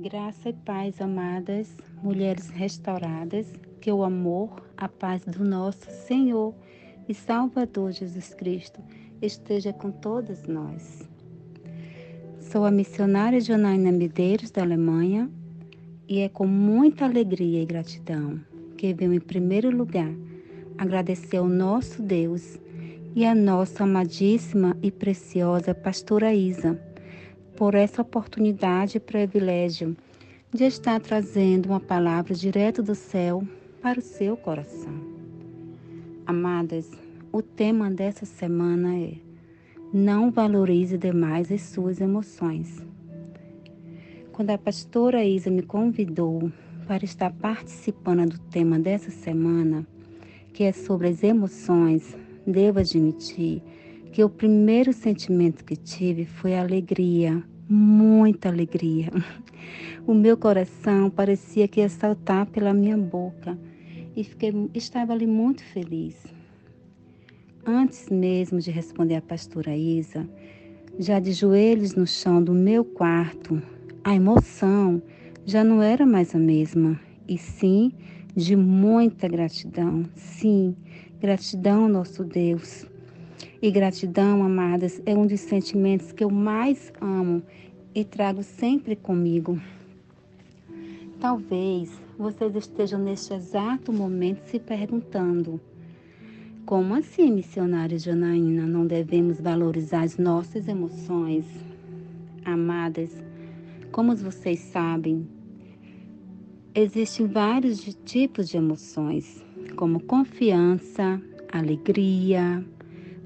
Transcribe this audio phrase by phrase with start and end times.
[0.00, 6.54] Graça e paz, amadas mulheres restauradas, que o amor, a paz do nosso Senhor
[7.08, 8.80] e Salvador Jesus Cristo
[9.20, 11.02] esteja com todas nós.
[12.38, 15.28] Sou a missionária Janaína Medeiros, da Alemanha,
[16.06, 18.38] e é com muita alegria e gratidão
[18.76, 20.14] que venho, em primeiro lugar,
[20.78, 22.56] agradecer ao nosso Deus
[23.16, 26.80] e à nossa amadíssima e preciosa pastora Isa
[27.58, 29.96] por essa oportunidade e privilégio
[30.54, 33.42] de estar trazendo uma palavra direto do céu
[33.82, 34.94] para o seu coração.
[36.24, 36.88] Amadas,
[37.32, 39.14] o tema dessa semana é
[39.92, 42.80] Não valorize demais as suas emoções.
[44.30, 46.52] Quando a pastora Isa me convidou
[46.86, 49.84] para estar participando do tema dessa semana,
[50.52, 52.16] que é sobre as emoções,
[52.46, 53.60] devo admitir
[54.12, 59.10] que o primeiro sentimento que tive foi alegria, muita alegria.
[60.06, 63.58] O meu coração parecia que ia saltar pela minha boca
[64.16, 66.26] e fiquei, estava ali muito feliz.
[67.66, 70.26] Antes mesmo de responder à pastora Isa,
[70.98, 73.60] já de joelhos no chão do meu quarto,
[74.02, 75.02] a emoção
[75.44, 77.92] já não era mais a mesma, e sim
[78.34, 80.04] de muita gratidão.
[80.14, 80.74] Sim,
[81.20, 82.86] gratidão ao nosso Deus
[83.60, 87.42] e gratidão, amadas, é um dos sentimentos que eu mais amo
[87.94, 89.60] e trago sempre comigo.
[91.20, 95.60] Talvez vocês estejam neste exato momento se perguntando:
[96.64, 101.44] como assim, missionária Janaína, não devemos valorizar as nossas emoções?
[102.44, 103.10] Amadas,
[103.90, 105.26] como vocês sabem,
[106.74, 109.44] existem vários tipos de emoções,
[109.76, 111.20] como confiança,
[111.52, 112.64] alegria,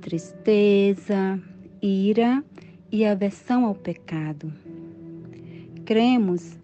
[0.00, 1.40] tristeza,
[1.80, 2.42] ira
[2.90, 4.52] e aversão ao pecado.
[5.84, 6.58] Cremos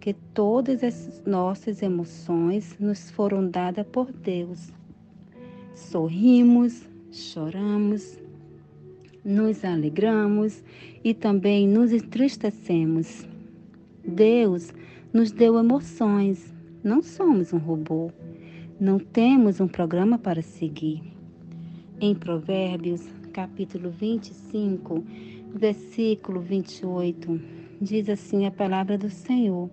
[0.00, 4.72] que todas as nossas emoções nos foram dadas por Deus.
[5.74, 8.18] Sorrimos, choramos,
[9.24, 10.62] nos alegramos
[11.04, 13.26] e também nos entristecemos.
[14.04, 14.72] Deus
[15.12, 16.52] nos deu emoções,
[16.82, 18.10] não somos um robô,
[18.80, 21.19] não temos um programa para seguir.
[22.02, 25.04] Em Provérbios, capítulo 25,
[25.52, 27.38] versículo 28,
[27.78, 29.68] diz assim a palavra do Senhor: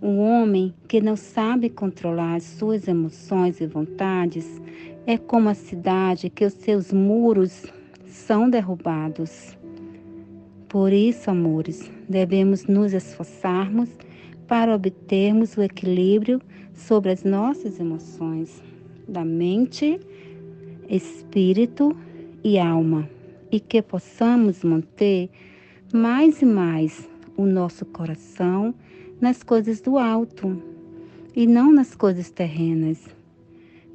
[0.00, 4.62] O homem que não sabe controlar as suas emoções e vontades
[5.04, 7.64] é como a cidade que os seus muros
[8.06, 9.58] são derrubados.
[10.68, 13.90] Por isso, amores, devemos nos esforçarmos
[14.46, 16.40] para obtermos o equilíbrio
[16.72, 18.62] sobre as nossas emoções,
[19.08, 19.98] da mente
[20.90, 21.96] espírito
[22.42, 23.08] e alma,
[23.50, 25.30] e que possamos manter
[25.92, 28.74] mais e mais o nosso coração
[29.20, 30.60] nas coisas do alto
[31.34, 33.08] e não nas coisas terrenas.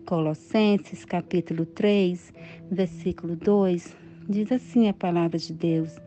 [0.05, 2.33] Colossenses capítulo 3,
[2.71, 3.95] versículo 2,
[4.29, 5.99] diz assim a palavra de Deus: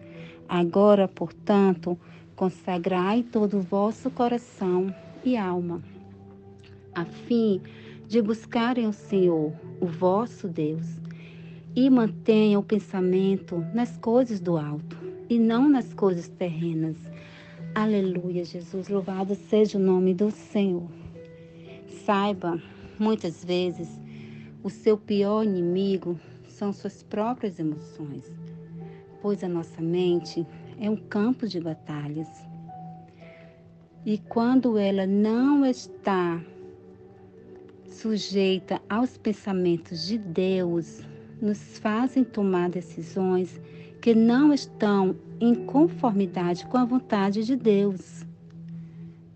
[0.48, 1.98] Agora, portanto,
[2.34, 4.94] consagrai todo o vosso coração
[5.24, 5.82] e alma,
[6.94, 7.87] a fim de
[8.22, 10.86] buscarem o Senhor, o vosso Deus,
[11.76, 14.96] e mantenham o pensamento nas coisas do alto
[15.28, 16.96] e não nas coisas terrenas.
[17.74, 20.88] Aleluia, Jesus, louvado seja o nome do Senhor.
[22.06, 22.60] Saiba,
[22.98, 24.00] muitas vezes,
[24.64, 28.24] o seu pior inimigo são suas próprias emoções,
[29.20, 30.46] pois a nossa mente
[30.80, 32.28] é um campo de batalhas.
[34.04, 36.40] E quando ela não está
[38.00, 41.00] sujeita aos pensamentos de Deus,
[41.42, 43.60] nos fazem tomar decisões
[44.00, 48.24] que não estão em conformidade com a vontade de Deus.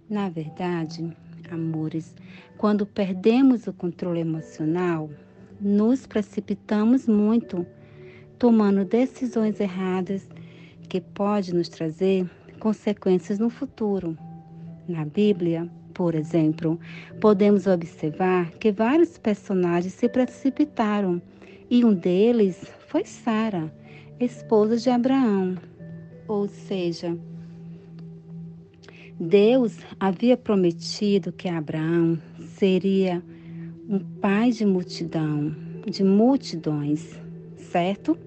[0.08, 1.12] Na verdade,
[1.50, 2.14] amores,
[2.56, 5.10] quando perdemos o controle emocional,
[5.60, 7.66] nos precipitamos muito,
[8.38, 10.28] tomando decisões erradas
[10.88, 12.30] que pode nos trazer
[12.60, 14.16] consequências no futuro.
[14.86, 16.78] Na Bíblia, por exemplo,
[17.20, 21.20] podemos observar que vários personagens se precipitaram
[21.70, 23.72] e um deles foi Sara,
[24.20, 25.56] esposa de Abraão.
[26.28, 27.16] Ou seja,
[29.18, 32.18] Deus havia prometido que Abraão
[32.56, 33.22] seria
[33.88, 35.54] um pai de multidão,
[35.86, 37.18] de multidões,
[37.56, 38.18] certo?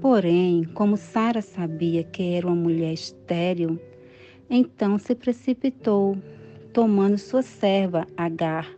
[0.00, 3.78] Porém, como Sara sabia que era uma mulher estéril,
[4.50, 6.16] então se precipitou
[6.74, 8.68] tomando sua serva Agar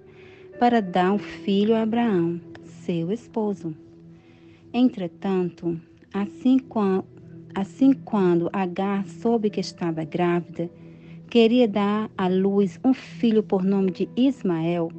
[0.60, 3.75] para dar um filho a Abraão, seu esposo.
[4.70, 5.81] Entretanto,
[6.12, 6.60] assim,
[7.54, 10.70] assim quando Agar soube que estava grávida,
[11.31, 14.92] queria dar à luz um filho por nome de Ismael,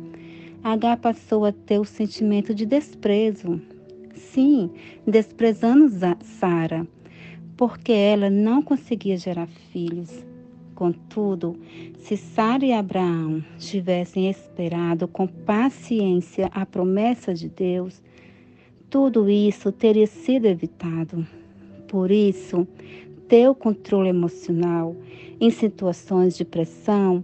[0.63, 3.61] H passou a ter o sentimento de desprezo.
[4.15, 4.71] Sim,
[5.05, 5.87] desprezando
[6.23, 6.87] Sara,
[7.55, 10.25] porque ela não conseguia gerar filhos.
[10.77, 11.57] Contudo,
[11.97, 17.99] se Sara e Abraão tivessem esperado com paciência a promessa de Deus,
[18.87, 21.25] tudo isso teria sido evitado.
[21.87, 22.67] Por isso,
[23.27, 24.95] ter o controle emocional
[25.41, 27.23] em situações de pressão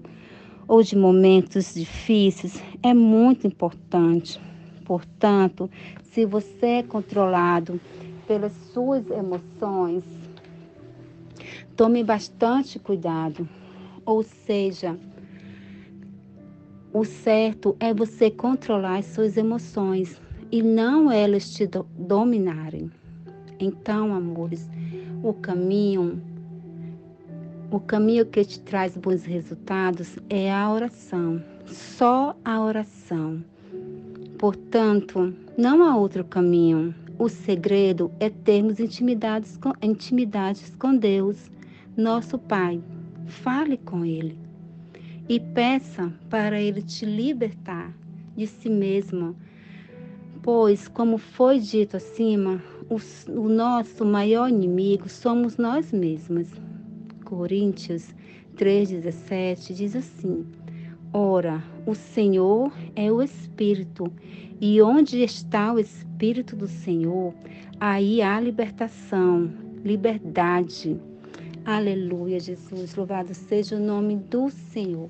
[0.68, 4.42] ou de momentos difíceis é muito importante.
[4.84, 5.70] Portanto,
[6.12, 7.80] se você é controlado
[8.28, 10.23] pelas suas emoções,
[11.76, 13.48] Tome bastante cuidado.
[14.06, 14.98] Ou seja,
[16.94, 20.22] o certo é você controlar as suas emoções
[20.52, 21.68] e não elas te
[21.98, 22.92] dominarem.
[23.60, 24.70] Então, amores,
[25.24, 26.22] o caminho
[27.74, 33.44] o caminho que te traz bons resultados é a oração, só a oração.
[34.38, 36.94] Portanto, não há outro caminho.
[37.18, 41.52] O segredo é termos intimidades com, intimidades com Deus
[41.96, 42.82] nosso Pai.
[43.28, 44.38] Fale com Ele
[45.30, 47.94] e peça para Ele te libertar
[48.36, 49.36] de si mesmo,
[50.42, 52.98] pois, como foi dito acima, o,
[53.32, 56.50] o nosso maior inimigo somos nós mesmos.
[57.24, 58.14] Coríntios
[58.56, 60.46] 3,17 diz assim:
[61.16, 64.12] Ora, o Senhor é o Espírito,
[64.60, 67.36] e onde está o Espírito do Senhor,
[67.80, 69.52] aí há libertação,
[69.86, 71.00] liberdade.
[71.64, 72.96] Aleluia, Jesus.
[72.96, 75.08] Louvado seja o nome do Senhor.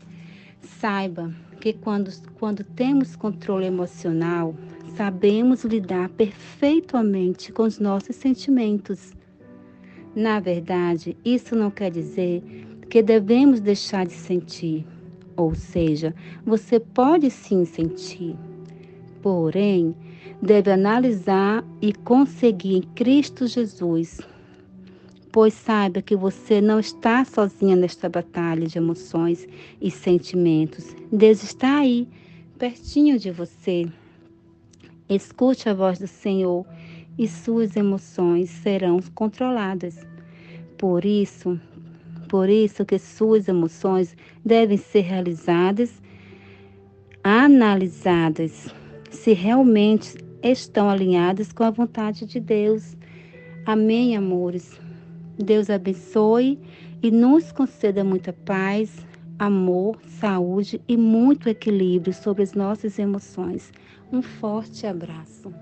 [0.60, 4.54] Saiba que quando, quando temos controle emocional,
[4.98, 9.14] sabemos lidar perfeitamente com os nossos sentimentos.
[10.14, 12.44] Na verdade, isso não quer dizer
[12.90, 14.86] que devemos deixar de sentir.
[15.36, 16.14] Ou seja,
[16.46, 18.36] você pode sim sentir,
[19.22, 19.96] porém,
[20.42, 24.20] deve analisar e conseguir em Cristo Jesus
[25.34, 29.48] pois saiba que você não está sozinha nesta batalha de emoções
[29.82, 30.96] e sentimentos.
[31.12, 32.08] Deus está aí,
[32.60, 33.88] pertinho de você.
[35.10, 36.64] Escute a voz do Senhor
[37.18, 40.06] e suas emoções serão controladas.
[40.78, 41.60] Por isso,
[42.34, 46.02] por isso que suas emoções devem ser realizadas,
[47.24, 48.74] analisadas,
[49.12, 52.98] se realmente estão alinhadas com a vontade de Deus.
[53.68, 54.82] Amém, amores.
[55.38, 56.58] Deus abençoe
[57.04, 59.06] e nos conceda muita paz,
[59.38, 63.72] amor, saúde e muito equilíbrio sobre as nossas emoções.
[64.12, 65.54] Um forte abraço.